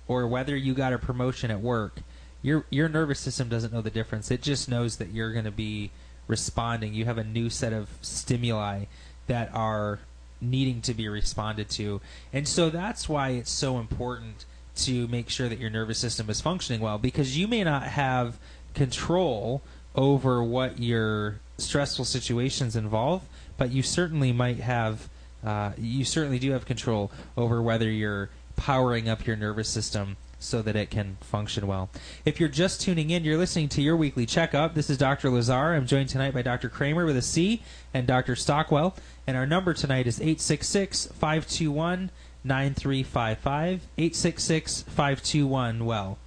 or 0.09 0.26
whether 0.26 0.57
you 0.57 0.75
got 0.75 0.93
a 0.93 0.99
promotion 0.99 1.50
at 1.50 1.61
work, 1.61 2.00
your 2.43 2.64
your 2.71 2.88
nervous 2.88 3.21
system 3.21 3.49
doesn't 3.49 3.73
know 3.73 3.83
the 3.83 3.90
difference. 3.90 4.31
It 4.31 4.43
just 4.43 4.69
knows 4.69 4.97
that 4.97 5.11
you're 5.12 5.33
going 5.33 5.45
to 5.45 5.50
be 5.50 5.90
responding. 6.28 6.94
You 6.94 7.06
have 7.06 7.18
a 7.18 7.25
new 7.25 7.50
set 7.50 7.73
of 7.73 7.88
stimuli 8.00 8.85
that 9.26 9.50
are 9.52 9.99
needing 10.40 10.80
to 10.82 10.94
be 10.94 11.08
responded 11.08 11.68
to. 11.70 12.00
And 12.32 12.47
so 12.47 12.70
that's 12.70 13.08
why 13.08 13.30
it's 13.30 13.50
so 13.50 13.78
important 13.78 14.44
to 14.76 15.08
make 15.08 15.28
sure 15.28 15.49
that 15.49 15.58
your 15.58 15.70
nervous 15.70 15.99
system 15.99 16.30
is 16.30 16.40
functioning 16.40 16.80
well 16.80 16.99
because 16.99 17.37
you 17.37 17.49
may 17.49 17.64
not 17.64 17.82
have 17.82 18.38
control 18.75 19.62
over 19.97 20.42
what 20.42 20.78
your 20.78 21.40
stressful 21.56 22.04
situations 22.04 22.76
involve, 22.76 23.23
but 23.56 23.73
you 23.73 23.82
certainly 23.82 24.32
might 24.32 24.61
have. 24.61 25.08
Uh, 25.44 25.70
you 25.78 26.04
certainly 26.04 26.38
do 26.38 26.50
have 26.50 26.66
control 26.66 27.11
over 27.37 27.62
whether 27.62 27.88
you're 27.88 28.28
powering 28.56 29.08
up 29.08 29.25
your 29.25 29.37
nervous 29.37 29.68
system 29.68 30.16
so 30.38 30.62
that 30.62 30.76
it 30.76 30.90
can 30.90 31.16
function 31.21 31.66
well. 31.66 31.90
If 32.25 32.38
you're 32.38 32.49
just 32.49 32.80
tuning 32.80 33.11
in, 33.11 33.25
you're 33.25 33.38
listening 33.38 33.68
to 33.71 33.83
your 33.83 33.97
weekly 33.97 34.26
checkup. 34.26 34.75
This 34.75 34.88
is 34.88 34.99
Dr. 34.99 35.30
Lazar. 35.30 35.75
I'm 35.75 35.87
joined 35.87 36.09
tonight 36.09 36.35
by 36.35 36.42
Dr. 36.42 36.68
Kramer 36.68 37.04
with 37.04 37.16
a 37.16 37.23
C 37.23 37.62
and 37.92 38.07
Dr. 38.07 38.37
Stockwell. 38.37 38.95
And 39.26 39.37
our 39.37 39.47
number 39.47 39.75
tonight 39.75 40.07
is 40.07 40.21
866 40.21 41.07
521 41.07 42.11
9355. 42.45 43.87
866 43.99 44.83
521 44.83 45.85
Well. 45.85 46.18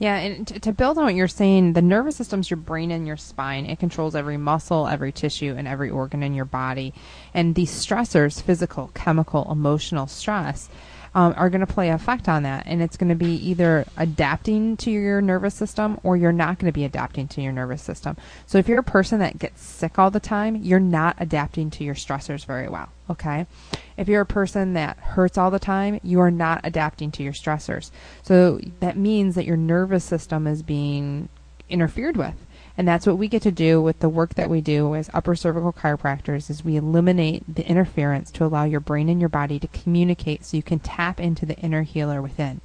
Yeah, 0.00 0.16
and 0.16 0.46
t- 0.46 0.60
to 0.60 0.72
build 0.72 0.96
on 0.96 1.04
what 1.04 1.14
you're 1.16 1.26
saying, 1.26 1.72
the 1.72 1.82
nervous 1.82 2.14
system's 2.14 2.50
your 2.50 2.56
brain 2.56 2.92
and 2.92 3.04
your 3.04 3.16
spine. 3.16 3.66
It 3.66 3.80
controls 3.80 4.14
every 4.14 4.36
muscle, 4.36 4.86
every 4.86 5.10
tissue, 5.10 5.56
and 5.58 5.66
every 5.66 5.90
organ 5.90 6.22
in 6.22 6.34
your 6.34 6.44
body. 6.44 6.94
And 7.34 7.54
these 7.54 7.70
stressors, 7.70 8.42
physical, 8.42 8.90
chemical, 8.94 9.50
emotional 9.50 10.06
stress, 10.06 10.68
um, 11.14 11.34
are 11.36 11.50
going 11.50 11.60
to 11.60 11.66
play 11.66 11.90
effect 11.90 12.28
on 12.28 12.42
that. 12.44 12.64
And 12.66 12.82
it's 12.82 12.96
going 12.96 13.08
to 13.08 13.14
be 13.14 13.34
either 13.48 13.84
adapting 13.96 14.76
to 14.78 14.90
your 14.90 15.20
nervous 15.20 15.54
system 15.54 15.98
or 16.02 16.16
you're 16.16 16.32
not 16.32 16.58
going 16.58 16.70
to 16.70 16.74
be 16.74 16.84
adapting 16.84 17.28
to 17.28 17.42
your 17.42 17.52
nervous 17.52 17.82
system. 17.82 18.16
So 18.46 18.58
if 18.58 18.68
you're 18.68 18.80
a 18.80 18.84
person 18.84 19.18
that 19.20 19.38
gets 19.38 19.62
sick 19.62 19.98
all 19.98 20.10
the 20.10 20.20
time, 20.20 20.56
you're 20.56 20.80
not 20.80 21.16
adapting 21.18 21.70
to 21.70 21.84
your 21.84 21.94
stressors 21.94 22.44
very 22.44 22.68
well. 22.68 22.88
Okay. 23.10 23.46
If 23.96 24.08
you're 24.08 24.20
a 24.20 24.26
person 24.26 24.74
that 24.74 24.98
hurts 24.98 25.38
all 25.38 25.50
the 25.50 25.58
time, 25.58 25.98
you 26.02 26.20
are 26.20 26.30
not 26.30 26.60
adapting 26.62 27.10
to 27.12 27.22
your 27.22 27.32
stressors. 27.32 27.90
So 28.22 28.60
that 28.80 28.96
means 28.96 29.34
that 29.34 29.44
your 29.44 29.56
nervous 29.56 30.04
system 30.04 30.46
is 30.46 30.62
being 30.62 31.28
interfered 31.68 32.16
with. 32.16 32.34
And 32.78 32.86
that's 32.86 33.08
what 33.08 33.18
we 33.18 33.26
get 33.26 33.42
to 33.42 33.50
do 33.50 33.82
with 33.82 33.98
the 33.98 34.08
work 34.08 34.34
that 34.34 34.48
we 34.48 34.60
do 34.60 34.94
as 34.94 35.10
upper 35.12 35.34
cervical 35.34 35.72
chiropractors 35.72 36.48
is 36.48 36.64
we 36.64 36.76
eliminate 36.76 37.42
the 37.52 37.66
interference 37.66 38.30
to 38.30 38.44
allow 38.44 38.62
your 38.62 38.78
brain 38.78 39.08
and 39.08 39.18
your 39.18 39.28
body 39.28 39.58
to 39.58 39.66
communicate 39.66 40.44
so 40.44 40.56
you 40.56 40.62
can 40.62 40.78
tap 40.78 41.18
into 41.18 41.44
the 41.44 41.56
inner 41.56 41.82
healer 41.82 42.22
within. 42.22 42.60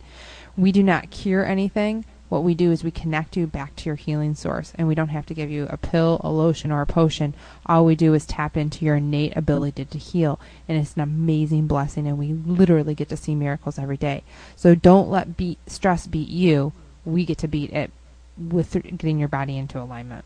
We 0.55 0.72
do 0.72 0.84
not 0.84 1.10
cure 1.10 1.43
anything. 1.43 2.05
What 2.29 2.43
we 2.43 2.53
do 2.53 2.72
is 2.72 2.84
we 2.84 2.91
connect 2.91 3.36
you 3.36 3.48
back 3.48 3.75
to 3.77 3.89
your 3.89 3.96
healing 3.96 4.36
source 4.36 4.72
and 4.75 4.88
we 4.88 4.93
don't 4.93 5.08
have 5.08 5.25
to 5.25 5.34
give 5.34 5.50
you 5.50 5.65
a 5.72 5.77
pill, 5.77 6.22
a 6.24 6.29
lotion 6.29 6.72
or 6.72 6.84
a 6.84 6.88
potion. 6.88 7.34
All 7.65 7.84
we 7.84 7.96
do 7.96 8.13
is 8.13 8.27
tap 8.27 8.55
into 8.55 8.86
your 8.86 8.98
innate 8.98 9.36
ability 9.36 9.86
to 9.86 9.98
heal 9.98 10.39
and 10.67 10.77
it's 10.77 10.93
an 10.93 11.01
amazing 11.01 11.65
blessing 11.65 12.05
and 12.05 12.20
we 12.20 12.34
literally 12.34 12.93
get 12.93 13.10
to 13.10 13.17
see 13.17 13.34
miracles 13.34 13.79
every 13.79 13.98
day. 13.98 14.22
So 14.55 14.75
don't 14.75 15.10
let 15.10 15.38
beat 15.38 15.58
stress 15.65 16.05
beat 16.05 16.29
you. 16.29 16.72
We 17.03 17.25
get 17.25 17.39
to 17.39 17.48
beat 17.48 17.72
it 17.72 17.91
with 18.37 18.73
getting 18.73 19.19
your 19.19 19.27
body 19.27 19.57
into 19.57 19.79
alignment. 19.79 20.25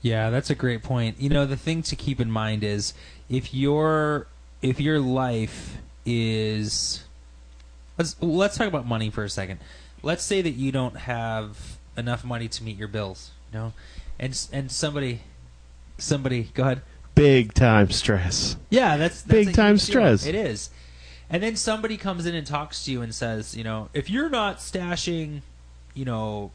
Yeah, 0.00 0.30
that's 0.30 0.50
a 0.50 0.54
great 0.54 0.82
point. 0.82 1.20
You 1.20 1.28
know, 1.28 1.44
the 1.46 1.56
thing 1.56 1.82
to 1.82 1.96
keep 1.96 2.20
in 2.20 2.30
mind 2.30 2.62
is 2.62 2.94
if 3.28 3.52
your 3.52 4.26
if 4.62 4.80
your 4.80 5.00
life 5.00 5.78
is 6.06 7.04
let's 7.96 8.20
let's 8.22 8.56
talk 8.56 8.68
about 8.68 8.86
money 8.86 9.10
for 9.10 9.24
a 9.24 9.30
second. 9.30 9.60
Let's 10.02 10.22
say 10.22 10.40
that 10.42 10.50
you 10.50 10.70
don't 10.70 10.96
have 10.96 11.78
enough 11.96 12.24
money 12.24 12.46
to 12.48 12.62
meet 12.62 12.76
your 12.76 12.88
bills, 12.88 13.32
you 13.52 13.58
know, 13.58 13.72
and 14.18 14.48
and 14.52 14.70
somebody 14.70 15.22
somebody 15.98 16.44
go 16.54 16.62
ahead. 16.62 16.82
Big 17.14 17.52
time 17.52 17.90
stress. 17.90 18.56
Yeah, 18.70 18.96
that's, 18.96 19.22
that's 19.22 19.46
Big 19.46 19.54
time 19.54 19.74
huge 19.74 19.86
deal. 19.86 19.92
stress. 19.92 20.26
It 20.26 20.36
is. 20.36 20.70
And 21.28 21.42
then 21.42 21.56
somebody 21.56 21.96
comes 21.96 22.24
in 22.26 22.34
and 22.36 22.46
talks 22.46 22.84
to 22.84 22.92
you 22.92 23.02
and 23.02 23.12
says, 23.12 23.56
you 23.56 23.64
know, 23.64 23.88
if 23.92 24.08
you're 24.08 24.28
not 24.30 24.58
stashing, 24.58 25.42
you 25.94 26.04
know, 26.04 26.52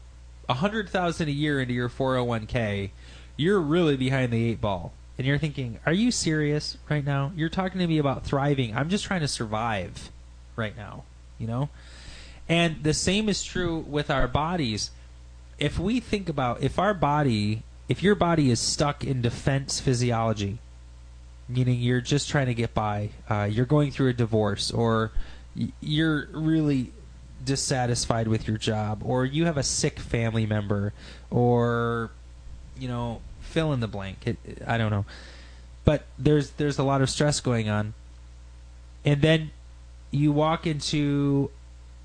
a 0.48 0.54
hundred 0.54 0.88
thousand 0.88 1.28
a 1.28 1.32
year 1.32 1.60
into 1.60 1.74
your 1.74 1.88
401k, 1.88 2.90
you're 3.36 3.60
really 3.60 3.96
behind 3.96 4.32
the 4.32 4.50
eight 4.50 4.60
ball. 4.60 4.92
And 5.16 5.26
you're 5.26 5.38
thinking, 5.38 5.78
are 5.86 5.92
you 5.92 6.10
serious 6.10 6.76
right 6.90 7.04
now? 7.04 7.32
You're 7.36 7.48
talking 7.48 7.78
to 7.78 7.86
me 7.86 7.98
about 7.98 8.24
thriving. 8.24 8.76
I'm 8.76 8.88
just 8.88 9.04
trying 9.04 9.20
to 9.20 9.28
survive 9.28 10.10
right 10.56 10.76
now, 10.76 11.04
you 11.38 11.46
know? 11.46 11.68
And 12.48 12.82
the 12.82 12.94
same 12.94 13.28
is 13.28 13.42
true 13.42 13.78
with 13.78 14.10
our 14.10 14.28
bodies. 14.28 14.90
If 15.58 15.78
we 15.78 16.00
think 16.00 16.28
about 16.28 16.62
if 16.62 16.78
our 16.78 16.94
body, 16.94 17.62
if 17.88 18.02
your 18.02 18.14
body 18.14 18.50
is 18.50 18.60
stuck 18.60 19.04
in 19.04 19.22
defense 19.22 19.80
physiology, 19.80 20.58
meaning 21.48 21.80
you're 21.80 22.00
just 22.00 22.28
trying 22.28 22.46
to 22.46 22.54
get 22.54 22.74
by, 22.74 23.10
uh, 23.30 23.48
you're 23.50 23.66
going 23.66 23.92
through 23.92 24.08
a 24.08 24.14
divorce, 24.14 24.70
or 24.70 25.12
you're 25.80 26.28
really 26.32 26.92
dissatisfied 27.44 28.28
with 28.28 28.48
your 28.48 28.56
job, 28.56 29.02
or 29.04 29.24
you 29.24 29.44
have 29.46 29.56
a 29.56 29.62
sick 29.62 29.98
family 29.98 30.46
member, 30.46 30.92
or 31.30 32.10
you 32.78 32.88
know, 32.88 33.20
fill 33.40 33.72
in 33.72 33.80
the 33.80 33.88
blank. 33.88 34.18
It, 34.26 34.38
I 34.66 34.78
don't 34.78 34.90
know, 34.90 35.04
but 35.84 36.04
there's 36.18 36.50
there's 36.52 36.78
a 36.78 36.84
lot 36.84 37.02
of 37.02 37.10
stress 37.10 37.40
going 37.40 37.68
on, 37.68 37.94
and 39.04 39.22
then 39.22 39.50
you 40.10 40.32
walk 40.32 40.66
into 40.66 41.50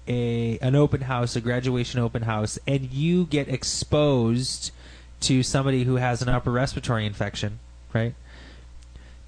a 0.08 0.58
an 0.62 0.76
open 0.76 1.02
house, 1.02 1.36
a 1.36 1.42
graduation 1.42 2.00
open 2.00 2.24
house, 2.24 2.60
and 2.68 2.92
you 2.92 3.26
get 3.26 3.48
exposed 3.48 4.72
to 5.22 5.44
somebody 5.44 5.84
who 5.84 5.96
has 5.96 6.22
an 6.22 6.30
upper 6.30 6.52
respiratory 6.52 7.06
infection, 7.06 7.60
right? 7.94 8.16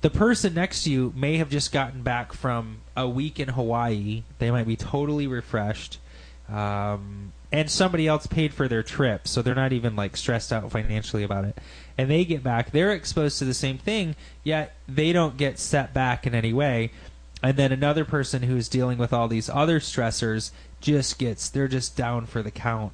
The 0.01 0.09
person 0.09 0.55
next 0.55 0.83
to 0.83 0.91
you 0.91 1.13
may 1.15 1.37
have 1.37 1.49
just 1.49 1.71
gotten 1.71 2.01
back 2.01 2.33
from 2.33 2.81
a 2.97 3.07
week 3.07 3.39
in 3.39 3.49
Hawaii. 3.49 4.23
They 4.39 4.49
might 4.49 4.67
be 4.67 4.75
totally 4.75 5.27
refreshed. 5.27 5.99
Um, 6.49 7.33
and 7.51 7.69
somebody 7.69 8.07
else 8.07 8.27
paid 8.27 8.53
for 8.53 8.67
their 8.67 8.83
trip, 8.83 9.27
so 9.27 9.41
they're 9.41 9.53
not 9.53 9.73
even 9.73 9.95
like 9.95 10.17
stressed 10.17 10.51
out 10.51 10.71
financially 10.71 11.23
about 11.23 11.45
it. 11.45 11.57
And 11.97 12.09
they 12.09 12.25
get 12.25 12.43
back, 12.43 12.71
they're 12.71 12.93
exposed 12.93 13.39
to 13.39 13.45
the 13.45 13.53
same 13.53 13.77
thing, 13.77 14.15
yet 14.43 14.75
they 14.87 15.13
don't 15.13 15.37
get 15.37 15.59
set 15.59 15.93
back 15.93 16.25
in 16.25 16.33
any 16.33 16.53
way. 16.53 16.91
And 17.43 17.57
then 17.57 17.71
another 17.71 18.05
person 18.05 18.43
who's 18.43 18.69
dealing 18.69 18.97
with 18.97 19.13
all 19.13 19.27
these 19.27 19.49
other 19.49 19.79
stressors 19.79 20.51
just 20.79 21.19
gets, 21.19 21.49
they're 21.49 21.67
just 21.67 21.97
down 21.97 22.25
for 22.25 22.41
the 22.41 22.51
count. 22.51 22.93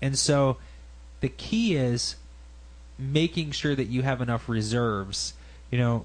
And 0.00 0.16
so 0.18 0.58
the 1.20 1.28
key 1.28 1.74
is 1.74 2.16
making 2.98 3.50
sure 3.50 3.74
that 3.74 3.86
you 3.88 4.02
have 4.02 4.20
enough 4.20 4.48
reserves, 4.48 5.34
you 5.70 5.78
know, 5.78 6.04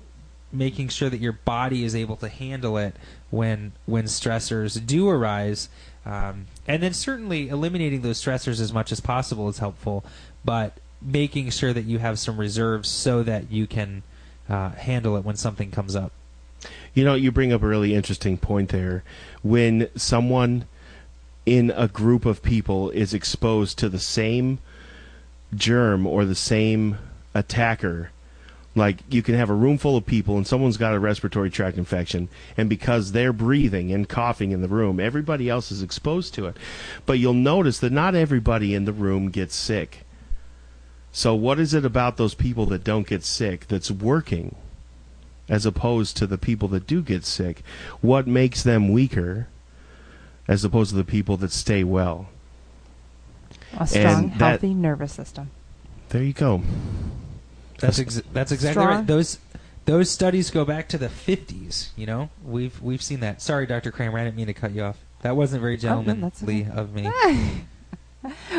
making 0.54 0.90
sure 0.90 1.10
that 1.10 1.20
your 1.20 1.34
body 1.34 1.84
is 1.84 1.96
able 1.96 2.16
to 2.18 2.30
handle 2.30 2.78
it 2.78 2.96
when 3.30 3.74
when 3.86 4.06
stressors 4.06 4.86
do 4.86 5.10
arise. 5.10 5.70
Um, 6.06 6.48
and 6.68 6.82
then 6.82 6.94
certainly 6.94 7.50
eliminating 7.50 8.02
those 8.02 8.22
stressors 8.22 8.60
as 8.60 8.74
much 8.74 8.92
as 8.92 9.00
possible 9.00 9.48
is 9.50 9.60
helpful, 9.60 10.04
but 10.44 10.78
making 11.02 11.50
sure 11.52 11.74
that 11.74 11.84
you 11.84 12.00
have 12.00 12.18
some 12.20 12.38
reserves 12.38 12.90
so 12.90 13.24
that 13.24 13.52
you 13.52 13.68
can 13.68 14.04
uh, 14.50 14.70
handle 14.70 15.16
it 15.16 15.24
when 15.24 15.36
something 15.36 15.72
comes 15.72 15.96
up. 15.96 16.12
You 16.94 17.04
know, 17.04 17.16
you 17.16 17.32
bring 17.32 17.54
up 17.54 17.64
a 17.64 17.68
really 17.68 17.96
interesting 17.96 18.38
point 18.38 18.70
there. 18.70 19.04
When 19.42 19.88
someone 19.96 20.66
in 21.46 21.72
a 21.76 21.88
group 21.88 22.26
of 22.26 22.44
people 22.44 22.90
is 22.92 23.14
exposed 23.14 23.80
to 23.80 23.90
the 23.90 24.00
same 24.00 24.60
germ 25.56 26.06
or 26.06 26.26
the 26.26 26.36
same 26.36 26.98
attacker, 27.34 28.12
like 28.76 29.00
you 29.10 29.22
can 29.22 29.36
have 29.36 29.50
a 29.50 29.54
room 29.54 29.78
full 29.78 29.98
of 29.98 30.06
people 30.06 30.38
and 30.38 30.48
someone's 30.48 30.78
got 30.78 30.94
a 30.94 31.00
respiratory 31.00 31.50
tract 31.50 31.78
infection, 31.78 32.30
and 32.56 32.70
because 32.70 33.12
they're 33.12 33.34
breathing 33.34 33.92
and 33.92 34.08
coughing 34.08 34.52
in 34.52 34.62
the 34.62 34.68
room, 34.68 35.00
everybody 35.00 35.50
else 35.50 35.72
is 35.72 35.82
exposed 35.82 36.34
to 36.36 36.46
it. 36.46 36.58
But 37.06 37.20
you'll 37.20 37.34
notice 37.34 37.80
that 37.80 37.92
not 37.92 38.16
everybody 38.16 38.74
in 38.74 38.86
the 38.86 38.94
room 38.94 39.30
gets 39.30 39.56
sick. 39.56 40.06
So, 41.12 41.36
what 41.36 41.60
is 41.60 41.74
it 41.74 41.84
about 41.84 42.16
those 42.16 42.34
people 42.34 42.66
that 42.68 42.86
don't 42.86 43.08
get 43.08 43.24
sick 43.24 43.68
that's 43.68 43.92
working? 43.92 44.56
as 45.52 45.66
opposed 45.66 46.16
to 46.16 46.26
the 46.26 46.38
people 46.38 46.70
that 46.70 46.88
do 46.88 47.02
get 47.02 47.26
sick? 47.26 47.62
What 48.00 48.26
makes 48.26 48.64
them 48.64 48.90
weaker 48.90 49.48
as 50.48 50.64
opposed 50.64 50.92
to 50.92 50.96
the 50.96 51.04
people 51.04 51.36
that 51.38 51.52
stay 51.52 51.84
well? 51.84 52.30
A 53.78 53.86
strong, 53.86 54.30
that- 54.30 54.38
healthy 54.38 54.74
nervous 54.74 55.12
system. 55.12 55.52
There 56.10 56.24
you 56.24 56.34
go. 56.34 56.62
That's 57.82 58.00
ex- 58.00 58.22
that's 58.34 58.52
exactly 58.52 58.86
right. 58.86 59.06
Those 59.06 59.40
those 59.86 60.10
studies 60.10 60.52
go 60.52 60.64
back 60.64 60.88
to 60.90 60.98
the 60.98 61.08
50s. 61.08 61.90
You 61.96 62.06
know, 62.06 62.30
we've 62.44 62.82
we've 62.82 63.02
seen 63.02 63.20
that. 63.22 63.42
Sorry, 63.42 63.66
Dr. 63.66 63.92
Kramer, 63.92 64.20
I 64.20 64.24
didn't 64.24 64.38
mean 64.38 64.48
to 64.48 64.54
cut 64.54 64.72
you 64.72 64.84
off. 64.84 64.98
That 65.22 65.36
wasn't 65.36 65.62
very 65.62 65.74
Oh, 65.84 66.02
no, 66.02 66.04
gentlemanly 66.04 66.68
of 66.74 66.94
me. 66.94 67.12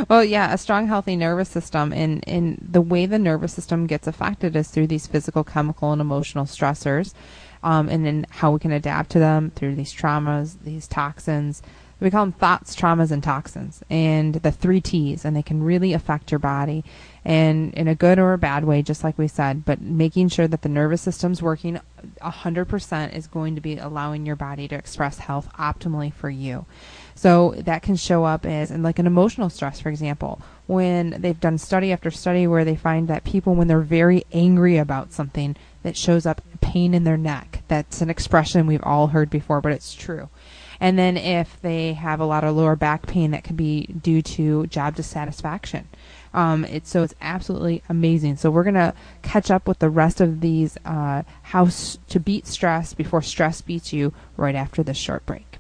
Well, 0.09 0.25
yeah, 0.25 0.53
a 0.53 0.59
strong, 0.59 0.89
healthy 0.89 1.15
nervous 1.15 1.49
system, 1.49 1.93
and, 1.93 2.29
and 2.29 2.59
the 2.69 2.81
way 2.81 3.07
the 3.07 3.19
nervous 3.19 3.53
system 3.53 3.87
gets 3.87 4.09
affected 4.09 4.57
is 4.57 4.69
through 4.69 4.89
these 4.89 5.07
physical, 5.07 5.45
chemical, 5.45 5.93
and 5.93 6.01
emotional 6.01 6.47
stressors, 6.47 7.15
um, 7.63 7.89
and 7.89 8.05
then 8.05 8.27
how 8.29 8.51
we 8.51 8.59
can 8.59 8.73
adapt 8.73 9.11
to 9.11 9.21
them 9.21 9.53
through 9.55 9.77
these 9.77 9.95
traumas, 9.95 10.57
these 10.65 10.89
toxins. 10.89 11.63
We 12.03 12.11
call 12.11 12.25
them 12.25 12.33
thoughts, 12.33 12.75
traumas, 12.75 13.13
and 13.13 13.23
toxins, 13.23 13.85
and 13.89 14.35
the 14.35 14.51
three 14.51 14.81
T's, 14.81 15.25
and 15.25 15.37
they 15.37 15.43
can 15.43 15.63
really 15.63 15.93
affect 15.93 16.33
your 16.33 16.41
body, 16.41 16.85
and 17.25 17.73
in 17.75 17.87
a 17.87 17.95
good 17.95 18.19
or 18.19 18.33
a 18.33 18.39
bad 18.39 18.65
way, 18.65 18.83
just 18.83 19.05
like 19.05 19.17
we 19.17 19.29
said. 19.29 19.65
But 19.65 19.81
making 19.81 20.29
sure 20.29 20.49
that 20.49 20.63
the 20.63 20.69
nervous 20.69 21.01
system's 21.01 21.41
working 21.41 21.81
100% 22.21 23.15
is 23.15 23.29
going 23.29 23.55
to 23.55 23.61
be 23.61 23.79
allowing 23.79 24.27
your 24.27 24.35
body 24.35 24.67
to 24.67 24.75
express 24.75 25.19
health 25.19 25.49
optimally 25.57 26.13
for 26.13 26.29
you. 26.29 26.67
So 27.15 27.55
that 27.59 27.83
can 27.83 27.95
show 27.95 28.25
up 28.25 28.45
as 28.45 28.73
in 28.73 28.83
like 28.83 28.99
an 28.99 29.07
emotional 29.07 29.49
stress, 29.49 29.81
for 29.81 29.89
example, 29.89 30.41
when 30.67 31.11
they've 31.21 31.39
done 31.39 31.59
study 31.59 31.93
after 31.93 32.11
study 32.11 32.49
where 32.49 32.65
they 32.65 32.75
find 32.75 33.07
that 33.07 33.23
people 33.23 33.55
when 33.55 33.69
they're 33.69 33.81
very 33.81 34.25
angry 34.33 34.77
about 34.77 35.13
something 35.13 35.55
that 35.85 35.97
shows 35.97 36.27
up 36.27 36.43
pain 36.61 36.95
in 36.95 37.05
their 37.05 37.17
neck. 37.17 37.63
That's 37.69 38.01
an 38.01 38.11
expression 38.11 38.67
we've 38.67 38.83
all 38.83 39.09
heard 39.09 39.31
before, 39.31 39.61
but 39.61 39.73
it's 39.73 39.95
true. 39.95 40.29
And 40.83 40.99
then 40.99 41.17
if 41.17 41.61
they 41.63 41.93
have 41.93 42.19
a 42.19 42.25
lot 42.25 42.43
of 42.43 42.57
lower 42.57 42.75
back 42.75 43.07
pain, 43.07 43.31
that 43.31 43.45
could 43.45 43.57
be 43.57 43.87
due 43.87 44.21
to 44.21 44.67
job 44.67 44.97
dissatisfaction. 44.97 45.87
Um, 46.35 46.65
it's 46.65 46.91
so 46.91 47.05
it's 47.05 47.15
absolutely 47.21 47.85
amazing. 47.89 48.37
So 48.37 48.51
we're 48.51 48.65
gonna 48.65 48.93
catch 49.23 49.49
up 49.49 49.69
with 49.69 49.79
the 49.79 49.89
rest 49.89 50.21
of 50.21 50.41
these 50.41 50.77
uh, 50.85 51.23
how 51.43 51.69
to 52.09 52.21
beat 52.21 52.49
stress 52.49 52.95
before 52.95 53.23
stress 53.23 53.61
beats 53.61 53.93
you 53.93 54.13
right 54.37 54.57
after 54.57 54.83
this 54.83 54.97
short 54.97 55.25
break. 55.25 55.59